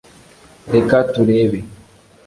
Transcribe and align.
reka 0.75 0.97
turebe 1.11 1.59